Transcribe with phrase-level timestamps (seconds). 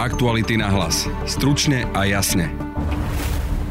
[0.00, 1.04] Aktuality na hlas.
[1.28, 2.48] Stručne a jasne.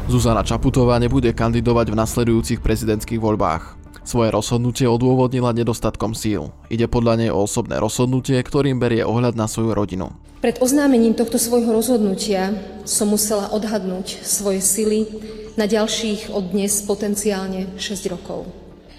[0.06, 3.74] Zuzana Čaputová nebude kandidovať v nasledujúcich prezidentských voľbách.
[4.06, 6.54] Svoje rozhodnutie odôvodnila nedostatkom síl.
[6.70, 10.14] Ide podľa nej o osobné rozhodnutie, ktorým berie ohľad na svoju rodinu.
[10.38, 12.54] Pred oznámením tohto svojho rozhodnutia
[12.86, 15.10] som musela odhadnúť svoje sily
[15.58, 18.46] na ďalších od dnes potenciálne 6 rokov.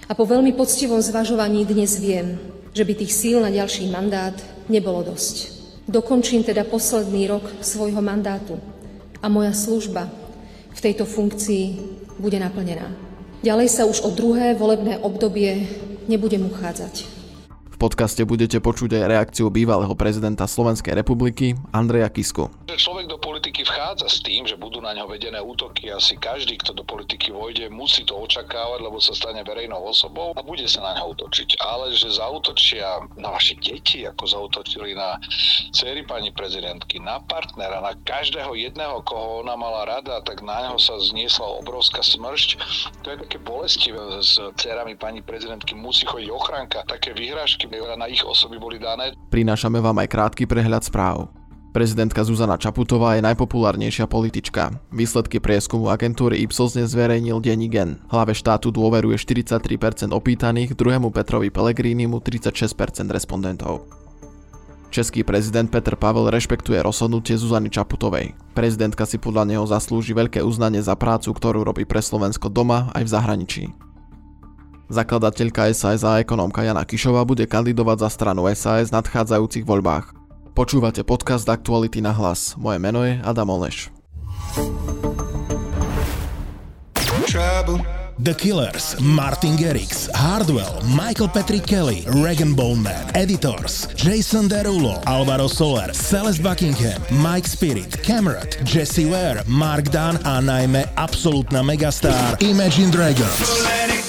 [0.04, 2.36] A po veľmi poctivom zvažovaní dnes viem,
[2.76, 4.36] že by tých síl na ďalší mandát
[4.68, 5.61] nebolo dosť.
[5.92, 8.56] Dokončím teda posledný rok svojho mandátu
[9.20, 10.08] a moja služba
[10.72, 11.64] v tejto funkcii
[12.16, 12.88] bude naplnená.
[13.44, 15.68] Ďalej sa už o druhé volebné obdobie
[16.08, 17.21] nebudem uchádzať
[17.82, 22.46] podcaste budete počuť aj reakciu bývalého prezidenta Slovenskej republiky Andreja Kisku.
[22.70, 25.90] Človek do politiky vchádza s tým, že budú na ňo vedené útoky.
[25.90, 30.46] Asi každý, kto do politiky vojde, musí to očakávať, lebo sa stane verejnou osobou a
[30.46, 31.58] bude sa na ňo útočiť.
[31.58, 35.18] Ale že zautočia na vaše deti, ako zautočili na
[35.74, 40.78] céry pani prezidentky, na partnera, na každého jedného, koho ona mala rada, tak na ňo
[40.78, 42.50] sa zniesla obrovská smršť.
[43.02, 44.22] To je také bolestivé.
[44.22, 46.86] S dcerami pani prezidentky musí chodiť ochranka.
[46.86, 49.16] Také vyhrážky na ich osoby boli dané.
[49.32, 51.32] Prinášame vám aj krátky prehľad správ.
[51.72, 54.76] Prezidentka Zuzana Čaputová je najpopulárnejšia politička.
[54.92, 58.04] Výsledky prieskumu agentúry Ipsos zverejnil denní Gen.
[58.12, 62.76] Hlave štátu dôveruje 43% opýtaných, druhému Petrovi Pellegrinimu 36%
[63.08, 63.88] respondentov.
[64.92, 68.36] Český prezident Petr Pavel rešpektuje rozhodnutie Zuzany Čaputovej.
[68.52, 73.08] Prezidentka si podľa neho zaslúži veľké uznanie za prácu, ktorú robí pre Slovensko doma aj
[73.08, 73.64] v zahraničí.
[74.92, 80.12] Zakladateľka SAS a ekonómka Jana Kišová bude kandidovať za stranu SAS v nadchádzajúcich voľbách.
[80.52, 82.60] Počúvate podcast Aktuality na hlas.
[82.60, 83.88] Moje meno je Adam Oleš.
[88.22, 95.90] The Killers, Martin Garrix, Hardwell, Michael Patrick Kelly, Regan Bowman, Editors, Jason Derulo, Alvaro Soler,
[95.96, 104.01] Celeste Buckingham, Mike Spirit, Cameron, Jesse Ware, Mark Dunn a najmä absolútna megastar Imagine Dragons.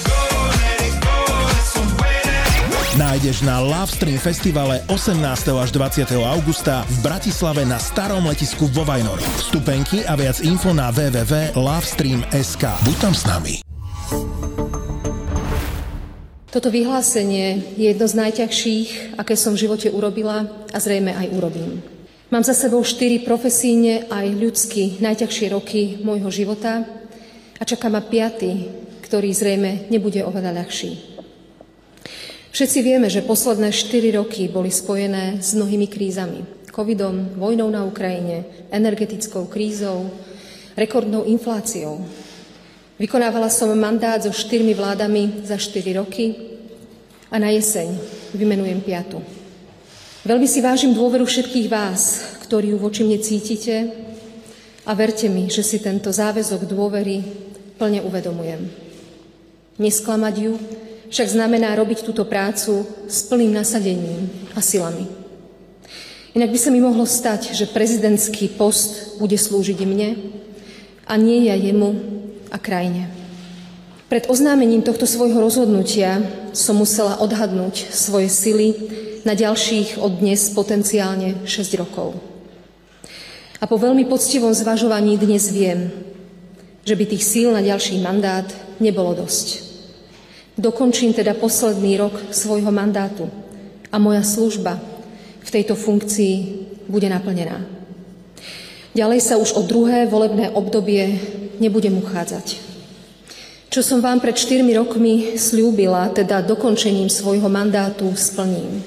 [2.93, 5.17] Nájdeš na Lovestream festivale 18.
[5.57, 6.13] až 20.
[6.13, 9.25] augusta v Bratislave na starom letisku vo Vajnori.
[9.41, 12.63] Vstupenky a viac info na www.lovestream.sk.
[12.85, 13.53] Buď tam s nami.
[16.53, 21.81] Toto vyhlásenie je jedno z najťažších, aké som v živote urobila a zrejme aj urobím.
[22.29, 26.85] Mám za sebou štyri profesíne aj ľudsky najťažšie roky môjho života
[27.57, 28.69] a čaká ma piaty,
[29.01, 31.12] ktorý zrejme nebude oveľa ľahší.
[32.53, 36.45] Všetci vieme, že posledné 4 roky boli spojené s mnohými krízami.
[36.69, 40.13] Covidom, vojnou na Ukrajine, energetickou krízou,
[40.77, 42.05] rekordnou infláciou.
[43.01, 46.37] Vykonávala som mandát so štyrmi vládami za 4 roky
[47.33, 47.89] a na jeseň
[48.37, 49.17] vymenujem piatu.
[50.21, 53.89] Veľmi si vážim dôveru všetkých vás, ktorí ju voči mne cítite
[54.85, 57.17] a verte mi, že si tento záväzok dôvery
[57.81, 58.61] plne uvedomujem.
[59.81, 60.53] Nesklamať ju,
[61.09, 65.23] však znamená robiť túto prácu s plným nasadením a silami.
[66.33, 70.17] Inak by sa mi mohlo stať, že prezidentský post bude slúžiť mne
[71.05, 71.93] a nie ja jemu
[72.49, 73.09] a krajine.
[74.09, 76.21] Pred oznámením tohto svojho rozhodnutia
[76.53, 78.77] som musela odhadnúť svoje sily
[79.25, 82.17] na ďalších od dnes potenciálne 6 rokov.
[83.57, 85.89] A po veľmi poctivom zvažovaní dnes viem,
[86.83, 88.45] že by tých síl na ďalší mandát
[88.77, 89.72] nebolo dosť.
[90.53, 93.25] Dokončím teda posledný rok svojho mandátu
[93.89, 94.77] a moja služba
[95.41, 96.35] v tejto funkcii
[96.85, 97.65] bude naplnená.
[98.93, 101.17] Ďalej sa už o druhé volebné obdobie
[101.57, 102.61] nebudem uchádzať.
[103.73, 108.85] Čo som vám pred 4 rokmi slúbila, teda dokončením svojho mandátu, splním.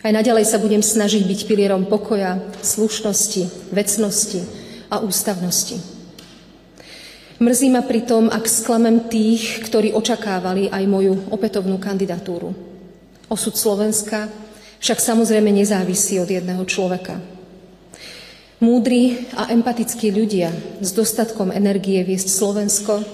[0.00, 4.40] Aj naďalej sa budem snažiť byť pilierom pokoja, slušnosti, vecnosti
[4.88, 5.95] a ústavnosti.
[7.36, 12.56] Mrzí ma pritom, ak sklamem tých, ktorí očakávali aj moju opätovnú kandidatúru.
[13.28, 14.32] Osud Slovenska
[14.80, 17.20] však samozrejme nezávisí od jedného človeka.
[18.56, 20.48] Múdri a empatickí ľudia
[20.80, 23.04] s dostatkom energie viesť Slovensko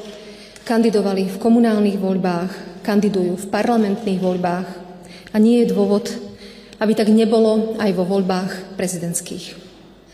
[0.63, 2.51] kandidovali v komunálnych voľbách,
[2.87, 4.69] kandidujú v parlamentných voľbách
[5.35, 6.15] a nie je dôvod,
[6.79, 9.59] aby tak nebolo aj vo voľbách prezidentských.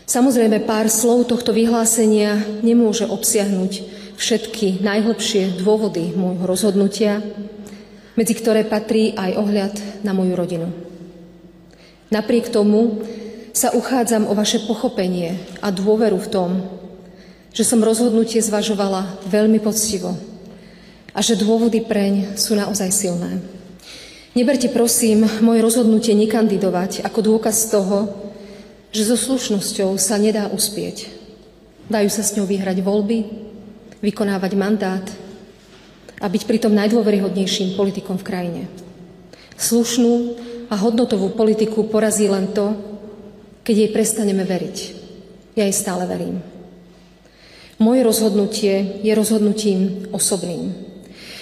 [0.09, 7.23] Samozrejme, pár slov tohto vyhlásenia nemôže obsiahnuť všetky najhlbšie dôvody môjho rozhodnutia,
[8.19, 9.73] medzi ktoré patrí aj ohľad
[10.03, 10.67] na moju rodinu.
[12.11, 12.99] Napriek tomu
[13.55, 16.49] sa uchádzam o vaše pochopenie a dôveru v tom,
[17.55, 20.19] že som rozhodnutie zvažovala veľmi poctivo
[21.15, 23.39] a že dôvody preň sú naozaj silné.
[24.35, 28.11] Neberte prosím moje rozhodnutie nekandidovať ako dôkaz toho,
[28.91, 31.09] že so slušnosťou sa nedá uspieť.
[31.89, 33.48] Dajú sa s ňou vyhrať voľby,
[33.99, 35.05] vykonávať mandát
[36.19, 38.63] a byť pritom najdôveryhodnejším politikom v krajine.
[39.59, 40.13] Slušnú
[40.71, 42.75] a hodnotovú politiku porazí len to,
[43.63, 44.77] keď jej prestaneme veriť.
[45.55, 46.39] Ja jej stále verím.
[47.79, 50.75] Moje rozhodnutie je rozhodnutím osobným,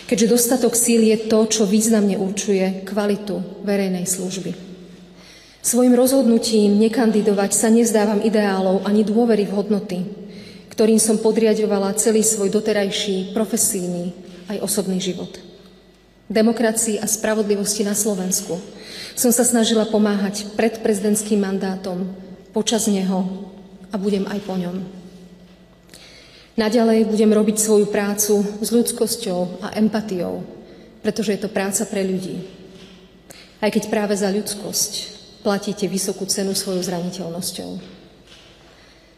[0.05, 4.53] keďže dostatok síl je to, čo významne určuje kvalitu verejnej služby.
[5.65, 9.97] Svojim rozhodnutím nekandidovať sa nezdávam ideálov ani dôvery v hodnoty,
[10.77, 14.13] ktorým som podriadovala celý svoj doterajší profesijný
[14.45, 15.41] aj osobný život.
[16.29, 18.61] Demokracii a spravodlivosti na Slovensku
[19.17, 22.05] som sa snažila pomáhať pred prezidentským mandátom,
[22.53, 23.25] počas neho
[23.89, 24.85] a budem aj po ňom.
[26.53, 30.45] Naďalej budem robiť svoju prácu s ľudskosťou a empatiou,
[31.01, 32.45] pretože je to práca pre ľudí.
[33.65, 34.91] Aj keď práve za ľudskosť
[35.41, 37.97] platíte vysokú cenu svojou zraniteľnosťou.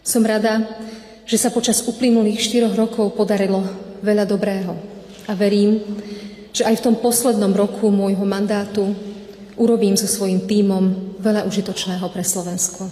[0.07, 0.63] Som rada,
[1.29, 3.61] že sa počas uplynulých štyroch rokov podarilo
[4.01, 4.73] veľa dobrého
[5.29, 5.77] a verím,
[6.49, 8.97] že aj v tom poslednom roku môjho mandátu
[9.53, 12.89] urobím so svojím tímom veľa užitočného pre Slovensko.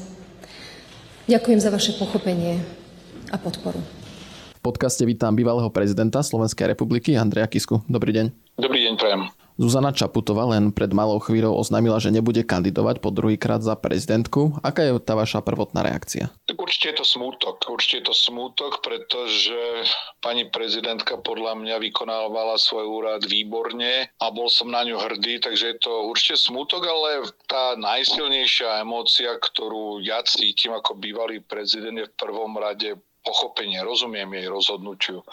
[1.25, 2.61] Ďakujem za vaše pochopenie
[3.33, 3.81] a podporu
[4.67, 7.87] podcaste vítam bývalého prezidenta Slovenskej republiky Andreja Kisku.
[7.87, 8.35] Dobrý deň.
[8.59, 9.21] Dobrý deň, prajem.
[9.55, 14.59] Zuzana Čaputová len pred malou chvíľou oznámila, že nebude kandidovať po druhýkrát za prezidentku.
[14.59, 16.35] Aká je tá vaša prvotná reakcia?
[16.67, 17.63] Určite je to smútok.
[17.71, 19.55] Určite je to smútok, pretože
[20.19, 25.65] pani prezidentka podľa mňa vykonávala svoj úrad výborne a bol som na ňu hrdý, takže
[25.71, 32.11] je to určite smútok, ale tá najsilnejšia emócia, ktorú ja cítim ako bývalý prezident je
[32.11, 35.23] v prvom rade pochopenie, rozumiem jej rozhodnutiu.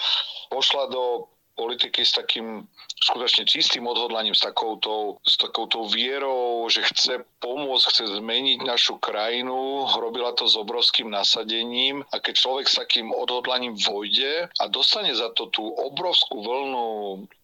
[0.54, 2.62] Pošla do politiky s takým
[3.04, 9.84] skutočne čistým odhodlaním, s takouto, s takouto vierou, že chce pomôcť, chce zmeniť našu krajinu,
[10.00, 12.00] robila to s obrovským nasadením.
[12.08, 16.88] A keď človek s takým odhodlaním vojde a dostane za to tú obrovskú vlnu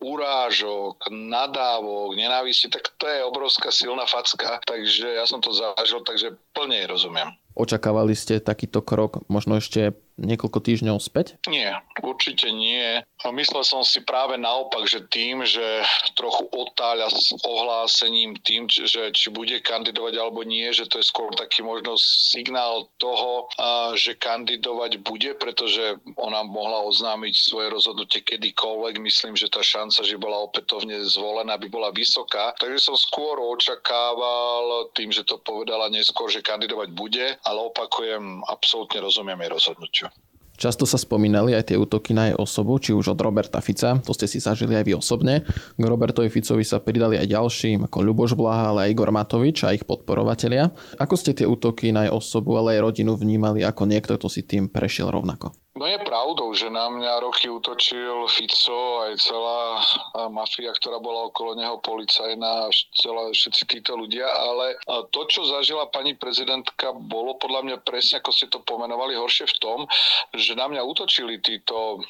[0.01, 6.41] urážok, nadávok, nenávisti, tak to je obrovská silná facka, takže ja som to zažil, takže
[6.56, 7.29] plne jej rozumiem.
[7.61, 11.40] Očakávali ste takýto krok možno ešte niekoľko týždňov späť?
[11.49, 13.00] Nie, určite nie.
[13.20, 15.84] Myslel som si práve naopak, že tým, že
[16.17, 21.32] trochu otáľa s ohlásením tým, že či bude kandidovať alebo nie, že to je skôr
[21.37, 23.49] taký možno signál toho,
[23.96, 29.00] že kandidovať bude, pretože ona mohla oznámiť svoje rozhodnutie kedykoľvek.
[29.00, 32.52] Myslím, že tá šanca, že bola opätovne zvolená, by bola vysoká.
[32.61, 39.00] Takže som skôr očakával tým, že to povedala neskôr, že kandidovať bude, ale opakujem, absolútne
[39.00, 40.06] rozumiem jej rozhodnutiu.
[40.61, 44.12] Často sa spomínali aj tie útoky na jej osobu, či už od Roberta Fica, to
[44.12, 45.41] ste si zažili aj vy osobne.
[45.49, 49.73] K Robertovi Ficovi sa pridali aj ďalší, ako Ľuboš Blaha, ale aj Igor Matovič a
[49.73, 50.69] ich podporovatelia.
[51.01, 54.45] Ako ste tie útoky na jej osobu, ale aj rodinu vnímali ako niekto, kto si
[54.45, 55.57] tým prešiel rovnako?
[55.78, 59.78] No je pravdou, že na mňa roky utočil Fico aj celá
[60.26, 62.67] mafia, ktorá bola okolo neho, policajná,
[62.99, 64.75] celá, všetci títo ľudia, ale
[65.14, 69.61] to, čo zažila pani prezidentka, bolo podľa mňa presne, ako ste to pomenovali, horšie v
[69.62, 69.78] tom,
[70.34, 72.02] že na mňa utočili títo,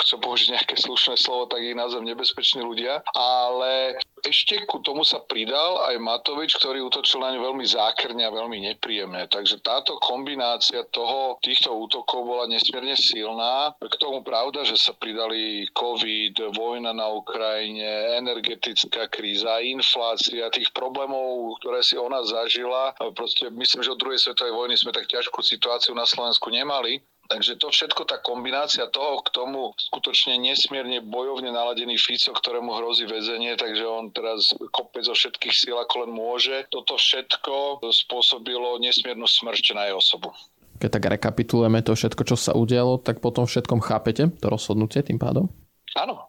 [0.00, 5.20] chcem použiť nejaké slušné slovo, tak ich názvem nebezpeční ľudia, ale ešte ku tomu sa
[5.20, 9.28] pridal aj Matovič, ktorý utočil na ňu veľmi zákrne a veľmi nepríjemne.
[9.28, 13.74] Takže táto kombinácia toho, týchto útokov bola nesmierne silná.
[13.78, 21.58] K tomu pravda, že sa pridali COVID, vojna na Ukrajine, energetická kríza, inflácia, tých problémov,
[21.60, 22.94] ktoré si ona zažila.
[23.14, 27.02] Proste myslím, že od druhej svetovej vojny sme tak ťažkú situáciu na Slovensku nemali.
[27.26, 33.02] Takže to všetko, tá kombinácia toho k tomu skutočne nesmierne bojovne naladený Fico, ktorému hrozí
[33.02, 36.70] väzenie, takže on teraz kope zo všetkých síl, ako len môže.
[36.70, 40.30] Toto všetko spôsobilo nesmiernu smrť na jej osobu
[40.76, 45.16] keď tak rekapitulujeme to všetko, čo sa udialo, tak potom všetkom chápete to rozhodnutie tým
[45.16, 45.48] pádom?
[45.96, 46.28] Áno,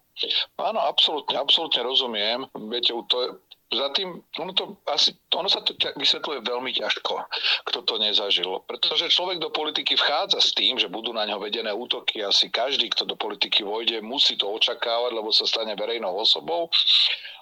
[0.58, 2.40] áno, absolútne, absolútne rozumiem.
[2.72, 7.20] Viete, to, za tým, ono, to asi, ono sa to vysvetľuje veľmi ťažko,
[7.68, 8.64] kto to nezažil.
[8.64, 12.24] Pretože človek do politiky vchádza s tým, že budú na ňo vedené útoky.
[12.24, 16.72] Asi každý, kto do politiky vojde, musí to očakávať, lebo sa stane verejnou osobou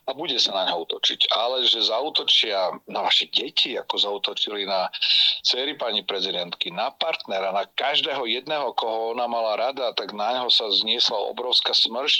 [0.05, 1.29] a bude sa na ňa útočiť.
[1.33, 4.89] Ale že zautočia na vaše deti, ako zautočili na
[5.45, 10.49] céry pani prezidentky, na partnera, na každého jedného, koho ona mala rada, tak na ňo
[10.49, 12.19] sa zniesla obrovská smršť.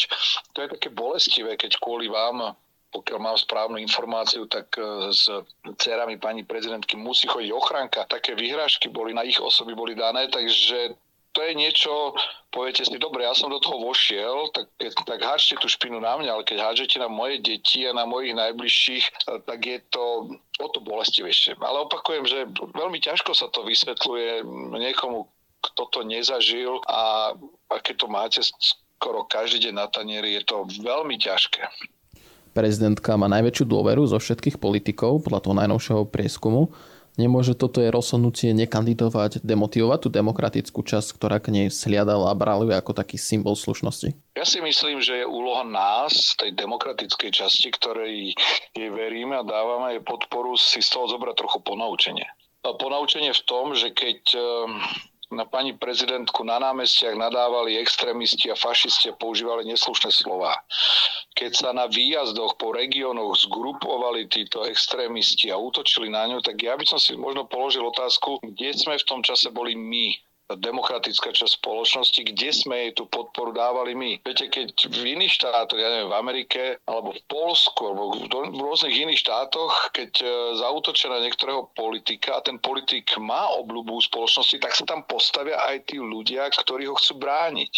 [0.54, 2.58] To je také bolestivé, keď kvôli vám
[2.96, 5.28] pokiaľ mám správnu informáciu, tak e, s
[5.76, 8.08] dcerami pani prezidentky musí chodiť ochranka.
[8.08, 10.96] Také vyhrážky boli na ich osoby boli dané, takže
[11.36, 12.16] to je niečo,
[12.48, 16.32] poviete si, dobre, ja som do toho vošiel, tak, tak háčte tú špinu na mňa,
[16.32, 20.32] ale keď hádžete na moje deti a na mojich najbližších, tak je to
[20.64, 21.60] o to bolestivejšie.
[21.60, 24.48] Ale opakujem, že veľmi ťažko sa to vysvetľuje
[24.80, 25.28] niekomu,
[25.60, 27.36] kto to nezažil a,
[27.68, 31.68] a keď to máte skoro každý deň na tanieri, je to veľmi ťažké.
[32.56, 36.72] Prezidentka má najväčšiu dôveru zo všetkých politikov podľa toho najnovšieho prieskumu.
[37.20, 42.72] Nemôže toto je rozhodnutie nekandidovať, demotivovať tú demokratickú časť, ktorá k nej sliadala a brali
[42.72, 44.16] ako taký symbol slušnosti?
[44.40, 48.36] Ja si myslím, že je úloha nás, tej demokratickej časti, ktorej
[48.72, 52.28] jej veríme a dávame jej podporu, si z toho zobrať trochu ponaučenie.
[52.64, 54.80] Ponaučenie v tom, že keď ehm,
[55.32, 60.54] na pani prezidentku na námestiach nadávali extrémisti a fašisti a používali neslušné slova.
[61.36, 66.80] Keď sa na výjazdoch po regiónoch zgrupovali títo extrémisti a útočili na ňu, tak ja
[66.80, 70.16] by som si možno položil otázku, kde sme v tom čase boli my,
[70.54, 74.22] demokratická časť spoločnosti, kde sme jej tú podporu dávali my.
[74.22, 78.94] Viete, keď v iných štátoch, ja neviem, v Amerike, alebo v Polsku, alebo v rôznych
[78.94, 80.26] iných štátoch, keď e,
[80.62, 85.90] zautočia na niektorého politika a ten politik má obľubu spoločnosti, tak sa tam postavia aj
[85.90, 87.74] tí ľudia, ktorí ho chcú brániť.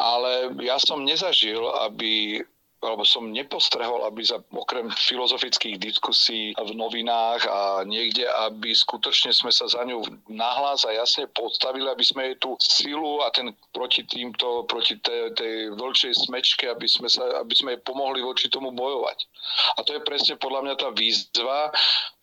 [0.00, 2.40] Ale ja som nezažil, aby
[2.80, 9.52] alebo som nepostrehol, aby za okrem filozofických diskusí v novinách a niekde, aby skutočne sme
[9.52, 10.00] sa za ňu
[10.32, 15.36] nahlas a jasne postavili, aby sme jej tú silu a ten proti týmto, proti tej,
[15.36, 19.28] tej vlčej smečke, aby sme, sa, aby sme jej pomohli voči tomu bojovať.
[19.76, 21.68] A to je presne podľa mňa tá výzva,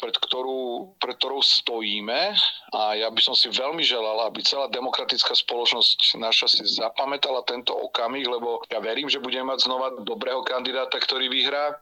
[0.01, 2.33] pred ktorú, pred ktorou stojíme
[2.73, 7.77] a ja by som si veľmi želal, aby celá demokratická spoločnosť naša si zapamätala tento
[7.77, 11.75] okamih, lebo ja verím, že budeme mať znova dobrého kandidáta, ktorý vyhrá,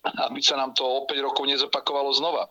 [0.00, 2.48] aby sa nám to o 5 rokov nezopakovalo znova.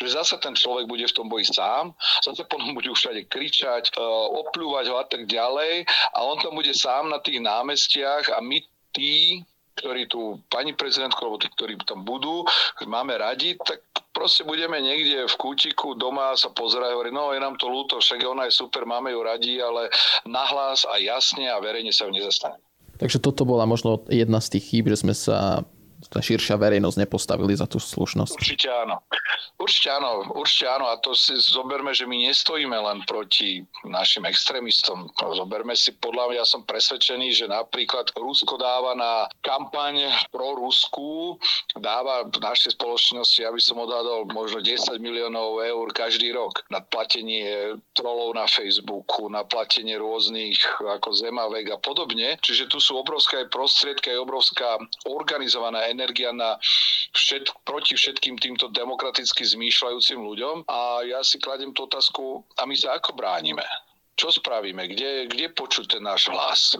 [0.00, 1.92] Že zase ten človek bude v tom boji sám,
[2.24, 4.00] zase potom bude už všade kričať, e,
[4.44, 5.84] opľúvať ho a tak ďalej
[6.16, 8.64] a on tam bude sám na tých námestiach a my
[8.96, 9.44] tí,
[9.76, 12.48] ktorí tu pani prezidentku, alebo tí, ktorí tam budú,
[12.88, 13.84] máme radi, tak
[14.16, 18.24] proste budeme niekde v kútiku doma sa pozerať, hovorí, no je nám to ľúto, však
[18.24, 19.92] ona je super, máme ju radi, ale
[20.24, 22.56] nahlas a jasne a verejne sa ju nezastane.
[22.96, 25.68] Takže toto bola možno jedna z tých chýb, že sme sa
[26.10, 28.36] tá širšia verejnosť nepostavili za tú slušnosť.
[28.38, 29.02] Určite áno.
[29.56, 30.86] Určite áno, určite áno.
[30.92, 35.08] A to si zoberme, že my nestojíme len proti našim extrémistom.
[35.16, 41.40] Zoberme si, podľa mňa ja som presvedčený, že napríklad Rusko dáva na kampaň pro Rusku,
[41.80, 47.80] dáva v našej spoločnosti, aby som odhadol, možno 10 miliónov eur každý rok na platenie
[47.96, 52.36] trolov na Facebooku, na platenie rôznych ako Zemavek a podobne.
[52.44, 54.70] Čiže tu sú obrovské prostriedky, aj obrovská
[55.08, 56.60] organizovaná energia na
[57.16, 60.68] všet, proti všetkým týmto demokraticky zmýšľajúcim ľuďom.
[60.68, 63.64] A ja si kladem tú otázku, a my sa ako bránime?
[64.20, 64.84] Čo spravíme?
[64.92, 66.76] Kde, kde počuť ten náš hlas?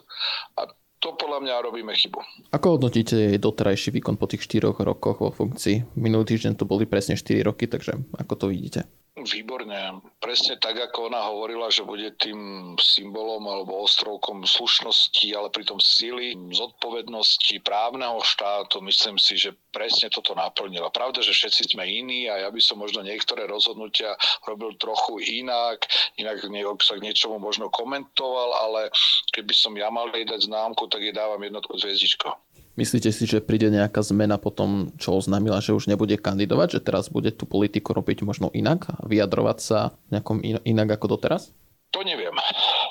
[0.61, 0.68] A
[1.00, 2.20] to podľa mňa robíme chybu.
[2.52, 5.96] Ako hodnotíte doterajší výkon po tých 4 rokoch vo funkcii?
[5.96, 8.88] Minulý týždeň to boli presne 4 roky, takže ako to vidíte?
[9.26, 10.00] Výborne.
[10.23, 16.38] Presne tak, ako ona hovorila, že bude tým symbolom alebo ostrovkom slušnosti, ale pritom sily,
[16.54, 18.78] zodpovednosti, právneho štátu.
[18.80, 20.95] Myslím si, že presne toto naplnila.
[20.95, 24.14] Pravda, že všetci sme iní a ja by som možno niektoré rozhodnutia
[24.47, 25.85] robil trochu inak,
[26.16, 26.40] inak
[26.80, 28.95] sa k niečomu možno komentoval, ale
[29.35, 32.45] keby som ja mal dať známku, tak jej dávam jednotku zviezdičko.
[32.76, 36.85] Myslíte si, že príde nejaká zmena po tom, čo oznámila, že už nebude kandidovať, že
[36.85, 41.56] teraz bude tú politiku robiť možno inak a vyjadrovať sa nejakom inak ako doteraz?
[41.97, 42.37] To neviem.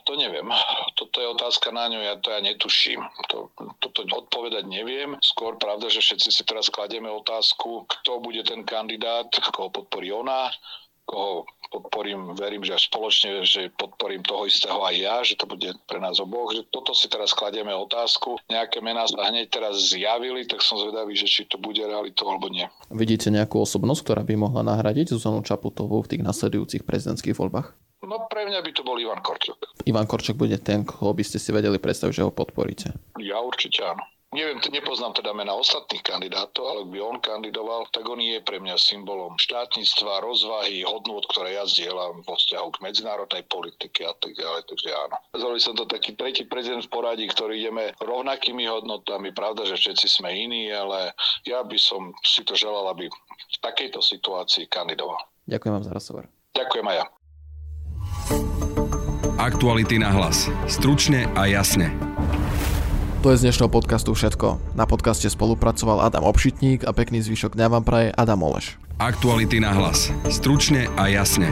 [0.09, 0.49] To neviem.
[0.97, 3.05] Toto je otázka na ňu, ja to ja netuším.
[3.29, 5.17] To, toto odpovedať neviem.
[5.21, 10.49] Skôr pravda, že všetci si teraz kladieme otázku, kto bude ten kandidát, koho podporí ona,
[11.05, 15.99] koho podporím, verím, že spoločne, že podporím toho istého aj ja, že to bude pre
[16.01, 16.53] nás oboch.
[16.53, 18.39] Že toto si teraz kladieme otázku.
[18.49, 22.49] Nejaké mená sa hneď teraz zjavili, tak som zvedavý, že či to bude realitou alebo
[22.49, 22.65] nie.
[22.89, 27.75] Vidíte nejakú osobnosť, ktorá by mohla nahradiť Zuzanu Čaputovú v tých nasledujúcich prezidentských voľbách?
[28.05, 29.81] No pre mňa by to bol Ivan Korčok.
[29.89, 32.93] Ivan Korčok bude ten, koho by ste si vedeli predstaviť, že ho podporíte.
[33.17, 34.05] Ja určite áno.
[34.33, 38.57] Neviem, nepoznám teda mena ostatných kandidátov, ale ak by on kandidoval, tak on je pre
[38.57, 44.35] mňa symbolom štátnictva, rozvahy, hodnôt, ktoré ja zdieľam vo vzťahu k medzinárodnej politike a tak
[44.35, 44.65] ďalej.
[44.65, 45.15] Takže áno.
[45.39, 49.31] Zvolil som to taký tretí prezident v poradí, ktorý ideme rovnakými hodnotami.
[49.31, 51.15] Pravda, že všetci sme iní, ale
[51.47, 55.21] ja by som si to želal, aby v takejto situácii kandidoval.
[55.47, 56.23] Ďakujem vám za rozhovor.
[56.57, 57.05] Ďakujem aj ja.
[59.35, 60.49] Aktuality na hlas.
[60.65, 62.14] Stručne a jasne.
[63.25, 64.77] To je z dnešného podcastu všetko.
[64.77, 68.77] Na podcaste spolupracoval Adam Obšitník a pekný zvyšok dňa vám praje Adam Oleš.
[69.01, 70.13] Aktuality na hlas.
[70.29, 71.49] Stručne a jasne.